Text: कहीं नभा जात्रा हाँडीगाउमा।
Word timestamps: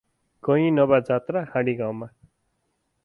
कहीं 0.43 0.71
नभा 0.71 0.99
जात्रा 1.09 1.45
हाँडीगाउमा। 1.49 2.07